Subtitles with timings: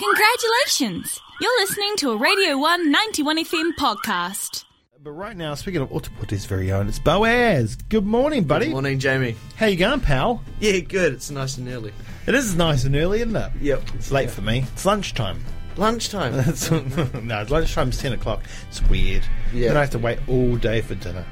[0.00, 1.20] Congratulations!
[1.42, 4.64] You're listening to a Radio 1 91 FM podcast.
[5.02, 7.76] But right now, speaking of Ōtepoti's very own, it's Boaz.
[7.76, 8.64] Good morning, buddy.
[8.64, 9.36] Good morning, Jamie.
[9.56, 10.42] How you going, pal?
[10.58, 11.12] Yeah, good.
[11.12, 11.92] It's nice and early.
[12.26, 13.52] It is nice and early, isn't it?
[13.60, 13.82] Yep.
[13.96, 14.64] It's late for me.
[14.72, 15.44] It's lunchtime.
[15.76, 16.32] Lunchtime.
[16.48, 18.42] It's, no, lunchtime's 10 o'clock.
[18.68, 19.22] It's weird.
[19.52, 19.68] Yeah.
[19.68, 21.26] Then I have to wait all day for dinner.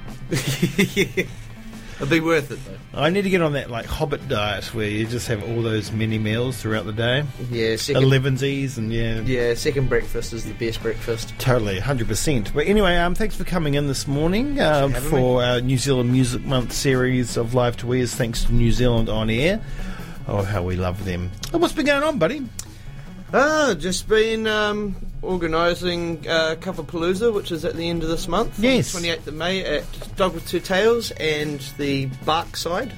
[0.95, 1.25] yeah.
[2.00, 3.00] It'll be worth it, though.
[3.00, 5.90] I need to get on that like Hobbit diet where you just have all those
[5.90, 7.24] mini meals throughout the day.
[7.50, 9.20] Yeah, second, Elevensies and yeah.
[9.22, 11.34] yeah, second breakfast is the best breakfast.
[11.39, 12.54] Totally, hundred percent.
[12.54, 16.44] But anyway, um, thanks for coming in this morning um, for our New Zealand Music
[16.44, 18.14] Month series of Live to Ears.
[18.14, 19.61] Thanks to New Zealand on Air.
[20.28, 21.32] Oh, how we love them!
[21.53, 22.46] Oh, what's been going on, buddy?
[23.34, 28.59] Ah, just been um, organising uh, Palooza, which is at the end of this month.
[28.59, 28.95] Yes.
[28.95, 29.85] 28th of May at
[30.17, 32.92] Dog with Two Tails and the Bark side.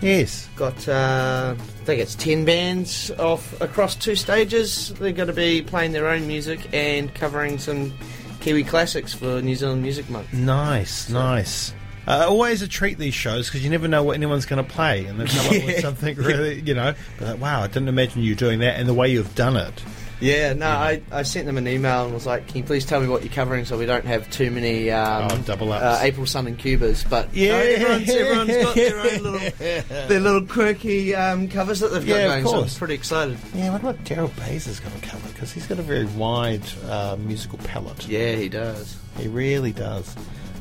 [0.00, 4.94] Yes, Got, uh, I think it's 10 bands off across two stages.
[4.94, 7.92] They're going to be playing their own music and covering some
[8.40, 10.32] Kiwi classics for New Zealand Music Month.
[10.32, 11.74] nice, nice.
[12.06, 15.04] Uh, always a treat these shows because you never know what anyone's going to play,
[15.04, 16.94] and they've come up with something really, you know.
[17.18, 19.84] But like, wow, I didn't imagine you doing that, and the way you've done it.
[20.20, 23.00] Yeah, no, I, I sent them an email and was like, can you please tell
[23.00, 25.82] me what you're covering so we don't have too many um, Oh, double ups.
[25.82, 27.08] uh, April Sun in Cubas.
[27.08, 27.52] But Yeah.
[27.52, 32.14] no, everyone's, everyone's got their own little, their little quirky um, covers that they've got
[32.18, 32.74] Yeah, of going, so course.
[32.74, 33.38] I'm pretty excited.
[33.54, 35.26] Yeah, what about Daryl Bays is going to cover?
[35.28, 38.06] Because he's got a very wide uh, musical palette.
[38.06, 38.98] Yeah, he does.
[39.18, 40.14] He really does.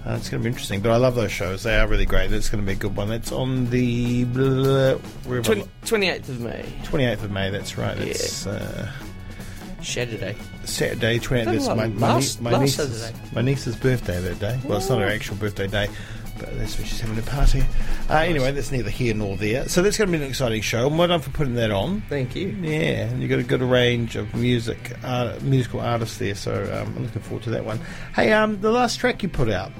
[0.05, 1.63] Uh, it's going to be interesting, but I love those shows.
[1.63, 2.31] They are really great.
[2.31, 3.11] It's going to be a good one.
[3.11, 4.93] It's on the blah,
[5.27, 7.49] where am 20, 28th of May, 28th of May.
[7.49, 7.97] That's right.
[7.97, 8.89] It's uh,
[9.81, 10.35] Saturday.
[10.65, 11.45] Saturday, 28th.
[11.45, 13.19] That's my, my, last- my, last niece's, Saturday.
[13.33, 14.59] my niece's birthday that day.
[14.65, 15.87] Well, it's not her actual birthday day,
[16.37, 17.63] but that's when she's having a party.
[18.09, 19.67] Uh, anyway, that's neither here nor there.
[19.69, 20.87] So that's going to be an exciting show.
[20.87, 22.01] And well done for putting that on.
[22.09, 22.49] Thank you.
[22.61, 26.95] Yeah, and you've got a good range of music, uh, musical artists there, so um,
[26.95, 27.79] I'm looking forward to that one.
[28.15, 29.71] Hey, um, the last track you put out,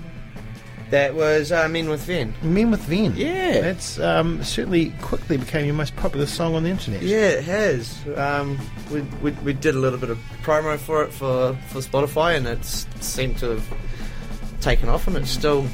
[0.89, 2.33] That was uh, Men with Ven.
[2.41, 3.13] Men with Ven.
[3.15, 3.61] Yeah.
[3.61, 7.03] That's um, certainly quickly became your most popular song on the internet.
[7.03, 7.95] Yeah, it has.
[8.17, 8.57] Um,
[8.91, 12.47] we, we, we did a little bit of promo for it for, for Spotify, and
[12.47, 13.73] it's seemed to have
[14.61, 15.67] taken off, and it's still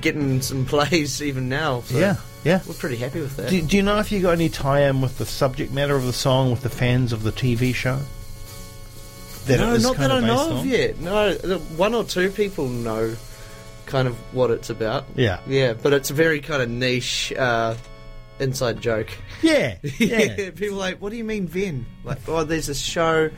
[0.00, 1.80] getting some plays even now.
[1.80, 2.60] So Yeah, yeah.
[2.66, 3.50] we're pretty happy with that.
[3.50, 6.12] Do, do you know if you got any tie-in with the subject matter of the
[6.12, 7.98] song with the fans of the TV show?
[9.46, 10.68] That no, not that I know of on?
[10.68, 11.00] yet.
[11.00, 11.32] No,
[11.76, 13.16] one or two people know
[13.92, 15.04] kind of what it's about.
[15.14, 15.38] Yeah.
[15.46, 17.76] Yeah, but it's a very kind of niche uh,
[18.40, 19.10] inside joke.
[19.42, 20.50] Yeah, yeah.
[20.50, 21.84] people are like, what do you mean Ven?
[22.02, 23.30] Like, oh, there's this show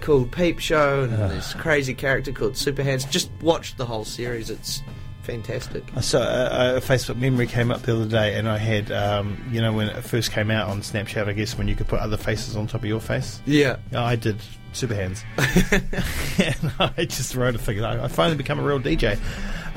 [0.00, 3.04] called Peep Show, and this crazy character called Super Hans.
[3.04, 4.48] Just watch the whole series.
[4.48, 4.82] It's
[5.24, 5.84] fantastic.
[6.00, 9.60] So uh, a Facebook memory came up the other day, and I had, um, you
[9.60, 12.16] know, when it first came out on Snapchat, I guess when you could put other
[12.16, 13.42] faces on top of your face.
[13.44, 13.76] Yeah.
[13.94, 14.38] I did
[14.72, 15.22] Super Hans,
[16.38, 17.84] and I just wrote a thing.
[17.84, 19.18] I I finally become a real DJ.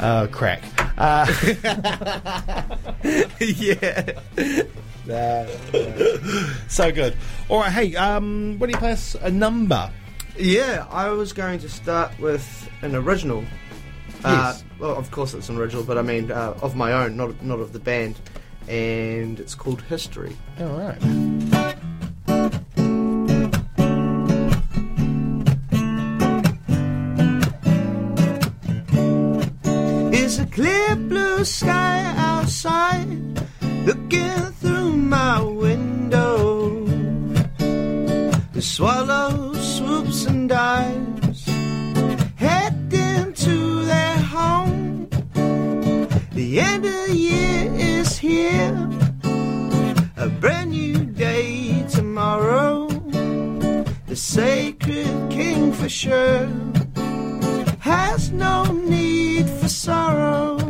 [0.02, 0.64] Uh, crack.
[0.98, 1.26] Uh,
[3.40, 4.18] yeah.
[6.68, 7.16] so good.
[7.50, 9.92] All right, hey, um, what do you play us a number?
[10.38, 13.44] Yeah, I was going to start with an original.
[14.24, 14.64] Uh, Yes.
[14.80, 17.60] well, of course it's an original, but I mean uh, of my own, not not
[17.60, 18.20] of the band.
[18.68, 20.38] And it's called History.
[20.60, 21.51] All right.
[57.80, 60.61] Has no need for sorrow.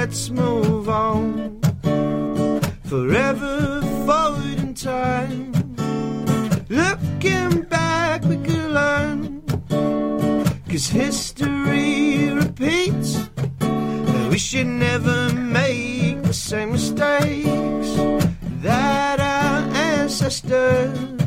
[0.00, 1.60] let's move on.
[2.84, 5.52] Forever forward in time.
[6.70, 9.20] Looking back, we can learn.
[10.70, 13.28] Cause history repeats.
[14.30, 17.90] We should never make the same mistakes
[18.64, 21.19] that our ancestors.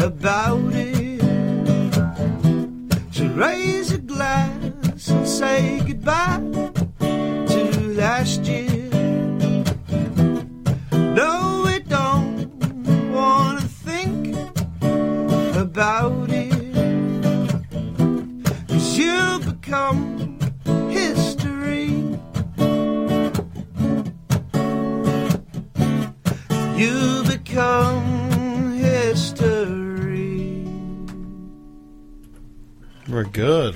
[0.00, 1.20] About it.
[3.12, 6.49] So raise a glass and say goodbye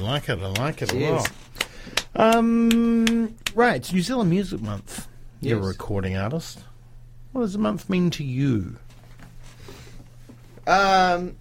[0.05, 0.39] Like it.
[0.39, 1.31] I like it a lot.
[2.15, 3.77] Um, right.
[3.77, 5.09] It's New Zealand Music Month.
[5.41, 6.61] You're a recording artist.
[7.33, 8.77] What does the month mean to you?
[10.67, 11.37] Um,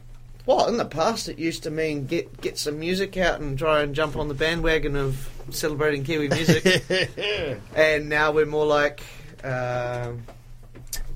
[0.45, 3.81] well, in the past, it used to mean get get some music out and try
[3.81, 6.85] and jump on the bandwagon of celebrating Kiwi music.
[7.75, 9.03] and now we're more like
[9.43, 10.23] um,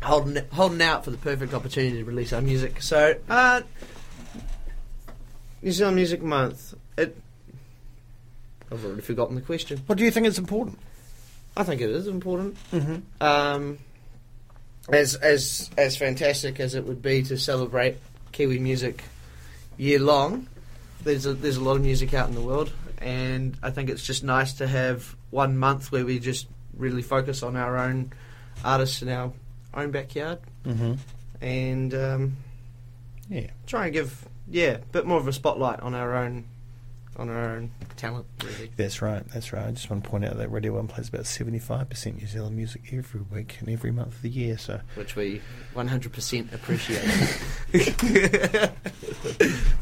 [0.03, 2.81] holding holding out for the perfect opportunity to release our music.
[2.81, 3.61] So, uh,
[5.61, 6.73] New Zealand Music Month.
[6.97, 7.15] It.
[8.71, 9.81] I've already forgotten the question.
[9.87, 10.79] What do you think is important?
[11.55, 12.55] I think it is important.
[12.71, 13.23] Mm-hmm.
[13.23, 13.77] Um,
[14.89, 17.97] as as as fantastic as it would be to celebrate
[18.31, 19.03] Kiwi music
[19.77, 20.47] year long,
[21.03, 24.05] there's a, there's a lot of music out in the world, and I think it's
[24.05, 28.11] just nice to have one month where we just really focus on our own
[28.63, 29.31] artists in our
[29.73, 30.93] own backyard, Mm-hmm.
[31.41, 32.37] and um,
[33.29, 33.47] Yeah.
[33.65, 36.45] try and give yeah a bit more of a spotlight on our own
[37.17, 38.25] on our own talent.
[38.43, 39.27] Really, That's right.
[39.29, 39.67] That's right.
[39.67, 42.55] I just want to point out that Radio One plays about seventy-five percent New Zealand
[42.55, 44.57] music every week and every month of the year.
[44.57, 45.41] So which we
[45.75, 47.03] 100% appreciate.
[47.73, 47.91] it's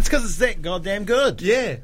[0.10, 1.42] because it's that goddamn good.
[1.42, 1.78] yeah.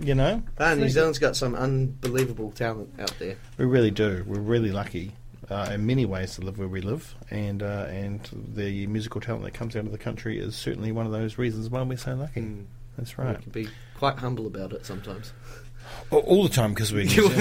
[0.00, 3.34] You know, Ah, New Zealand's got some unbelievable talent out there.
[3.56, 4.22] we really do.
[4.28, 5.10] We're really lucky.
[5.50, 8.20] Uh, in many ways, to live where we live, and uh, and
[8.54, 11.68] the musical talent that comes out of the country is certainly one of those reasons
[11.70, 12.42] why we're so lucky.
[12.42, 12.66] Mm.
[12.96, 13.38] That's We right.
[13.98, 15.32] Quite humble about it sometimes.
[16.10, 17.34] All, all the time because We can't-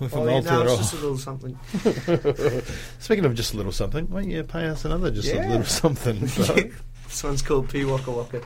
[0.00, 1.58] We're from Oh, yeah, no, it's just a little something.
[2.98, 5.48] Speaking of just a little something, why don't you pay us another just Yeah.
[5.48, 6.26] a little something?
[6.28, 6.54] So,
[7.08, 8.42] this one's called Pīwakawaka.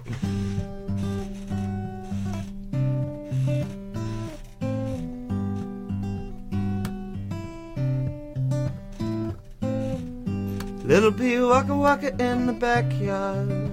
[10.84, 13.65] Little Pīwakawaka in the backyard.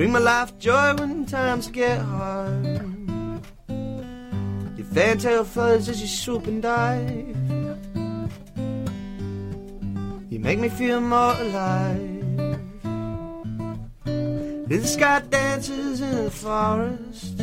[0.00, 2.64] Bring my life joy when times get hard.
[3.68, 7.36] Your fantail fuzz as you swoop and dive.
[10.30, 12.24] You make me feel more alive.
[14.70, 17.36] The sky dances in the forest,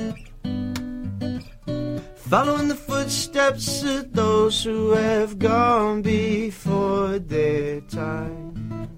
[2.16, 8.90] following the footsteps of those who have gone before their time.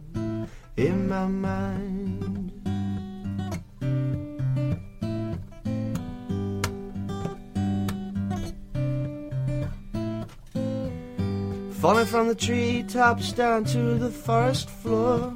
[0.77, 1.88] In my mind,
[11.79, 15.33] falling from the treetops down to the forest floor.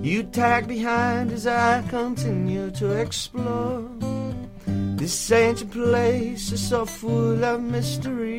[0.00, 3.88] You tag behind as I continue to explore.
[4.96, 8.38] This ancient place is so full of mystery.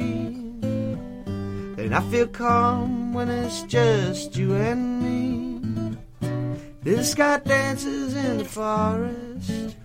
[1.82, 5.98] And I feel calm when it's just you and me.
[6.84, 9.76] The sky dances in the forest.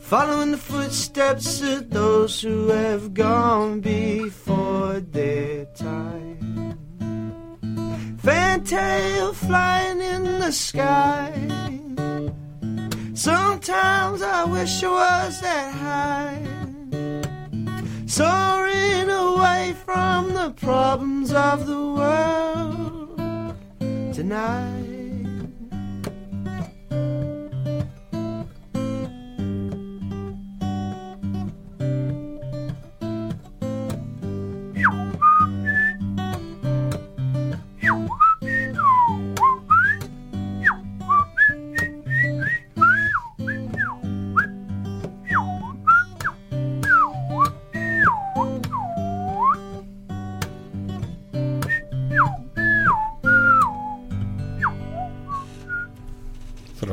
[0.00, 4.51] Following the footsteps of those who have gone before
[5.12, 6.78] their time.
[8.18, 11.32] Fantail flying in the sky.
[13.14, 16.42] Sometimes I wish I was that high.
[18.06, 23.16] Soaring away from the problems of the world
[24.14, 24.81] tonight.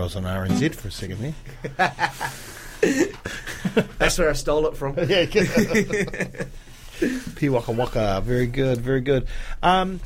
[0.09, 1.35] Was on RNZ for a second there.
[3.99, 4.95] That's where I stole it from.
[4.97, 5.25] yeah.
[6.97, 8.23] Pīwakawaka.
[8.23, 9.27] Very good, very good.
[9.61, 9.99] Um,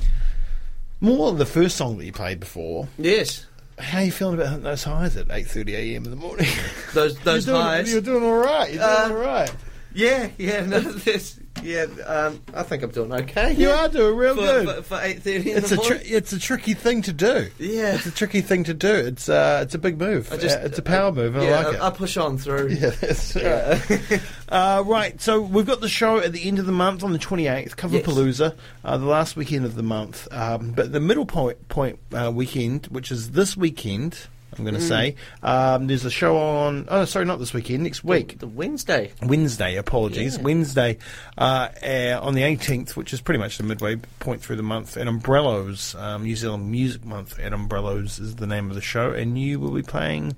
[0.99, 2.89] more of the first song that you played before.
[2.97, 3.45] Yes,
[3.79, 6.47] How are you feeling about those highs at 8.30am in the morning?
[6.93, 7.89] those those you're doing, highs.
[7.93, 8.73] You're doing all right.
[8.73, 9.55] You're doing Uh, all right.
[9.93, 11.85] Yeah, yeah, no, this, yeah.
[12.05, 13.53] Um, I think I'm doing okay.
[13.53, 13.85] You yeah.
[13.85, 14.75] are doing real for, good.
[14.77, 17.49] for, for eight thirty it's the a it's a tricky thing to do.
[17.59, 18.93] yeah, It's a tricky thing to do.
[18.93, 20.31] It's uh, it's a big move.
[20.31, 21.35] I just- Uh, it's a power move.
[21.35, 21.79] and yeah, I it.
[21.81, 22.69] I, I push on through.
[22.79, 23.79] Yeah, that's Uh,
[24.49, 27.17] Uh, right, so we've got the show at the end of the month on the
[27.17, 28.55] 28th, Coverpalooza,
[28.85, 30.27] uh, the last weekend of the month.
[30.31, 34.81] Um, but the middle point, point uh, weekend, which is this weekend, I'm going to
[34.81, 38.39] say, um, there's a show on, oh, sorry, not this weekend, next week.
[38.39, 39.11] the Wednesday.
[39.21, 40.37] Wednesday, apologies.
[40.37, 40.43] Yeah.
[40.43, 40.97] Wednesday
[41.37, 44.97] uh, uh, on the 18th, which is pretty much the midway point through the month,
[44.97, 49.11] and Umbrellas, um, New Zealand Music Month at Umbrellas is the name of the show,
[49.11, 50.35] and you will be playing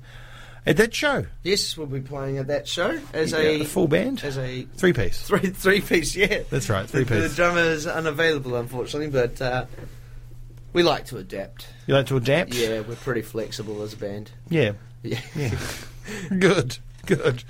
[0.65, 1.25] at that show.
[1.43, 4.63] Yes, we'll be playing at that show as Yeah, a the full band, as a
[4.75, 5.21] three piece.
[5.27, 6.15] three three piece.
[6.15, 9.65] Yeah, That's right, three the, the drummer is unavailable, unfortunately, but uh,
[10.75, 11.67] we like to adapt.
[11.87, 12.53] You like to adapt?
[12.53, 14.29] Yeah, we're pretty flexible as a band.
[14.49, 14.73] Yeah.
[15.01, 15.21] Yeah.
[15.35, 15.57] Yeah.
[16.39, 16.77] good.
[17.07, 17.43] Good.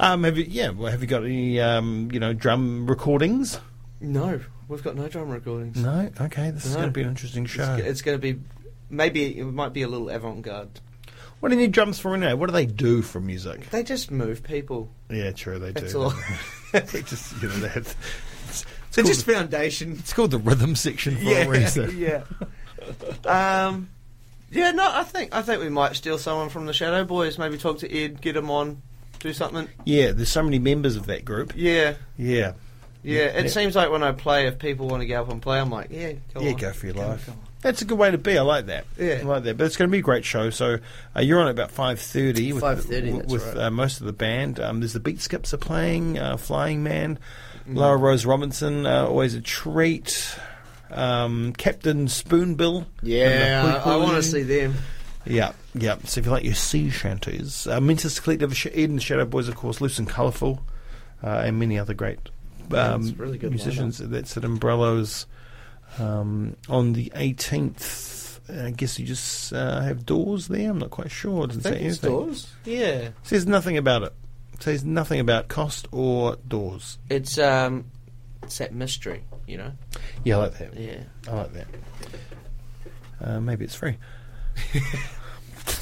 [0.00, 0.44] Um, have you?
[0.48, 0.70] Yeah.
[0.70, 1.60] Well, have you got any?
[1.60, 3.58] Um, you know, drum recordings?
[4.00, 5.76] No, we've got no drum recordings.
[5.76, 6.10] No.
[6.20, 6.50] Okay.
[6.50, 6.80] This is No.
[6.82, 7.74] going to be an interesting show.
[7.74, 8.40] It's, it's going to be
[8.90, 10.80] maybe it might be a little avant-garde.
[11.40, 12.32] what do you need drums for anyway?
[12.34, 13.68] What do they do for music?
[13.70, 14.90] They just move people.
[15.10, 15.58] Yeah, true.
[15.58, 16.02] They That's do.
[16.02, 16.12] all.
[16.72, 17.94] they just, you know, they have,
[18.92, 19.92] They're just foundation.
[19.98, 21.96] it's called the rhythm section for a reason.
[21.98, 22.22] yeah.
[23.26, 23.88] Um,
[24.50, 27.38] yeah, no, I think I think we might steal someone from the Shadow Boys.
[27.38, 28.82] Maybe talk to Ed, get him on,
[29.20, 29.68] do something.
[29.84, 31.52] Yeah, there's so many members of that group.
[31.56, 32.52] Yeah, Yeah.
[33.02, 33.24] yeah.
[33.26, 33.50] It Yeah.
[33.50, 35.88] seems like when I play, if people want to go up and play, I'm like,
[35.90, 36.56] yeah, go yeah, on.
[36.56, 37.28] go for your Go on, life.
[37.28, 37.36] on.
[37.60, 38.38] That's a good way to be.
[38.38, 38.84] I like that.
[38.96, 39.18] Yeah.
[39.20, 39.56] I like that.
[39.58, 40.48] But it's going to be a great show.
[40.50, 40.78] So
[41.16, 43.64] uh, you're on at about five thirty with 5:30, that's with right.
[43.64, 44.60] uh, most of the band.
[44.60, 46.18] Um, there's the Beat Skips are playing.
[46.18, 47.18] Uh, Flying Man,
[47.68, 47.76] Mm.
[47.76, 50.38] Laura Rose Robinson, uh, always a treat.
[50.90, 52.86] Um, Captain Spoonbill.
[53.02, 54.74] Yeah, I, I want to see them.
[55.26, 55.96] Yeah, yeah.
[56.04, 59.26] So if you like your sea shanties, uh, Mentis Collective, Sh- Ed and the Shadow
[59.26, 60.62] Boys, of course, Loose and Colourful,
[61.22, 62.18] uh, and many other great
[62.72, 63.98] um, a really musicians.
[63.98, 65.26] That's at Umbrellas
[65.98, 68.16] um, on the 18th.
[68.50, 70.70] I guess you just uh, have doors there.
[70.70, 71.44] I'm not quite sure.
[71.44, 72.10] It doesn't say Think anything.
[72.10, 72.50] doors.
[72.64, 74.12] Yeah, Says nothing about it.
[74.60, 76.98] Says nothing about cost or doors.
[77.10, 77.84] it's um,
[78.42, 79.72] it's that mystery, you know.
[80.24, 80.74] Yeah, I like that.
[80.78, 81.00] Yeah.
[81.28, 81.66] I like that.
[83.20, 83.96] Uh, maybe it's free.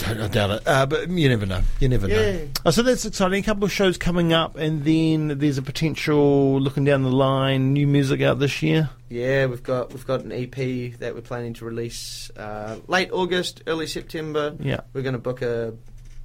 [0.06, 0.62] I doubt it.
[0.66, 1.62] Uh, but you never know.
[1.80, 2.16] You never Yeah.
[2.32, 2.48] know.
[2.66, 3.40] Oh, so that's exciting.
[3.42, 7.72] A couple of shows coming up, and then there's a potential looking down the line
[7.72, 8.90] new music out this year.
[9.08, 10.54] Yeah, we've got we've got an EP
[10.98, 14.54] that we're planning to release uh, late August, early September.
[14.60, 15.74] Yeah, We're going to book a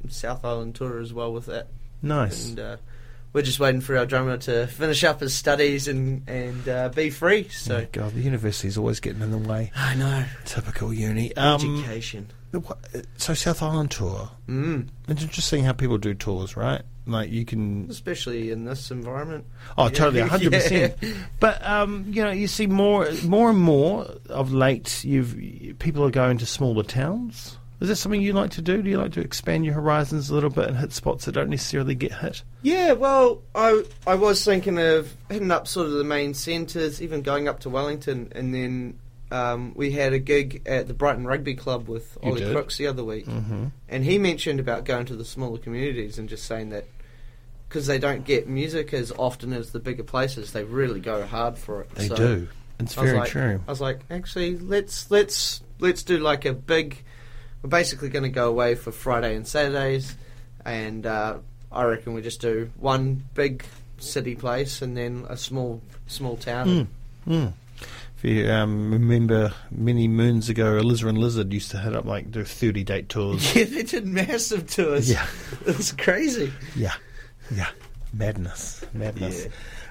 [0.10, 1.68] South Island tour as well with that,
[2.02, 2.50] nice.
[2.50, 2.78] and uh,
[3.34, 7.10] we're just waiting for our drummer to finish up his studies and and uh, be
[7.10, 7.48] free.
[7.50, 9.72] So Oh, God, the university's always getting in the way.
[9.76, 11.36] I know Typical uni.
[11.36, 12.28] Um, education.
[13.18, 14.30] so South Island tour.
[14.48, 14.90] Mm.
[15.08, 16.82] It's interesting how people do tours, right?
[17.08, 17.90] Like you can.
[17.90, 19.46] Especially in this environment.
[19.78, 19.90] Oh, Yeah.
[19.94, 20.96] totally, hundred percent.
[21.40, 25.04] But um, you know, you see more, more and more of late.
[25.04, 27.58] You've people are going to smaller towns.
[27.82, 28.82] Is that something you like to do?
[28.82, 31.50] Do you like to expand your horizons a little bit and hit spots that don't
[31.50, 32.44] necessarily get hit?
[32.62, 37.24] Yeah, well, I I was thinking of hitting up sort of the main centres, even
[37.24, 39.00] going up to Wellington, and then
[39.32, 42.52] um, we had a gig at the Brighton Rugby Club with You Ollie did?
[42.54, 43.66] Crooks the other week, Mm-hmm.
[43.90, 46.86] and he mentioned about going to the smaller communities and just saying that
[47.68, 51.58] because they don't get music as often as the bigger places, they really go hard
[51.58, 51.90] for it.
[51.96, 52.48] They So do.
[52.80, 53.60] It's very like- true.
[53.68, 57.04] I was like, actually, let's let's let's do like a big.
[57.62, 60.16] We're basically going to go away for Friday and Saturdays,
[60.66, 61.38] and uh,
[61.72, 63.64] I reckon we just do one big
[64.00, 66.68] city place and then a small small town.
[66.68, 66.88] Mm.
[67.28, 67.54] Mm.
[68.18, 72.44] If you um, remember, many moons ago, Alizarin Lizard used to hit up like do
[72.44, 73.56] thirty date tours.
[73.56, 75.10] Yeah, they did massive tours.
[75.10, 75.26] yeah,
[75.66, 76.52] it was crazy.
[76.76, 76.94] yeah,
[77.54, 77.70] yeah.
[78.14, 79.48] Madness, madness.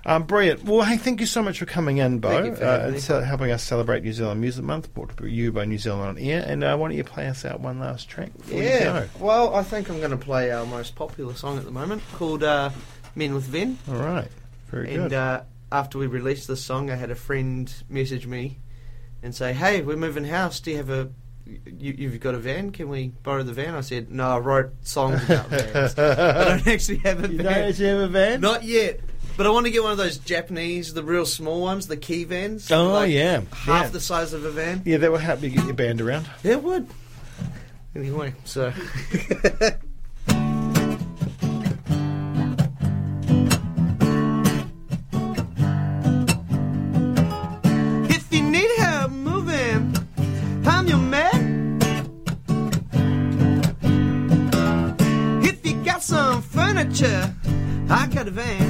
[0.06, 0.64] Um, brilliant.
[0.64, 3.00] Well, hey, thank you so much for coming in, Bo, Thank you for uh, and
[3.00, 4.92] ce- helping us celebrate New Zealand Music Month.
[4.94, 6.42] Brought to you by New Zealand on Air.
[6.46, 9.06] And uh, why don't you play us out one last track before you Yeah.
[9.18, 12.42] Well, I think I'm going to play our most popular song at the moment called
[12.42, 12.70] uh,
[13.14, 14.28] "Men with Ven." All right.
[14.70, 15.12] Very And good.
[15.14, 15.42] uh,
[15.72, 18.58] after we released this song, I had a friend message me
[19.22, 20.60] and say, "Hey, we're moving house.
[20.60, 21.10] Do you have a
[21.46, 22.70] you, you've got a van?
[22.70, 25.94] Can we borrow the van?" I said, "No, I wrote songs about vans.
[25.98, 27.44] I don't actually have a you van.
[27.46, 28.40] don't actually have a van?
[28.40, 29.00] Not yet."
[29.36, 32.24] But I want to get one of those Japanese, the real small ones, the kei
[32.24, 32.70] vans.
[32.70, 33.40] Oh, like yeah.
[33.52, 33.88] half Yeah.
[33.88, 34.82] the size of a van.
[34.84, 36.26] Yeah, that would help you get your band around.
[36.42, 36.86] Yeah, it would.
[37.96, 38.72] anyway, so.
[46.94, 49.94] if you need help moving,
[50.66, 51.78] I'm your man.
[55.42, 57.34] If you got some furniture,
[57.88, 58.69] I got a van.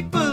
[0.00, 0.29] People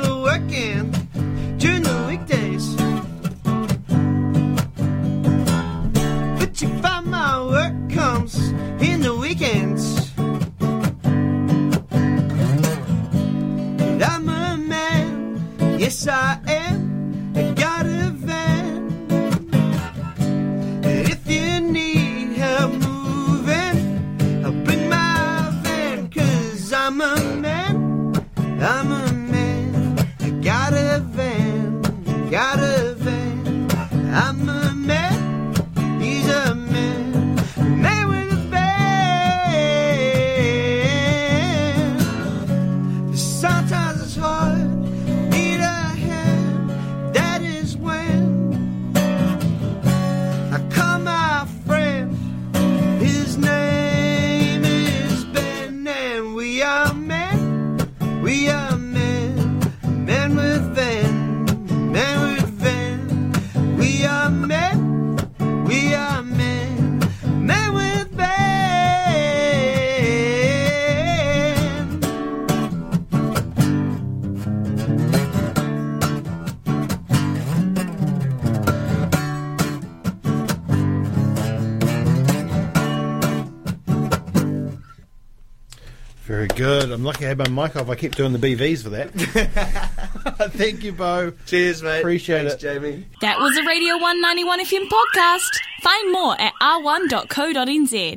[86.67, 86.91] good.
[86.91, 87.89] I'm lucky I had my mic off.
[87.89, 89.11] I keep doing the BVs for that.
[90.51, 91.31] Thank you, Bo.
[91.45, 91.99] Cheers, mate.
[91.99, 92.59] Appreciate Thanks, it.
[92.59, 93.05] Jamie.
[93.21, 95.49] That was a Radio 191 FM podcast.
[95.81, 98.15] Find more at r1.co.nz.